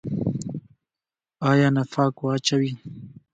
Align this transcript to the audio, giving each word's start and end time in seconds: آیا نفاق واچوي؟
آیا 1.49 1.67
نفاق 1.77 2.15
واچوي؟ 2.23 2.71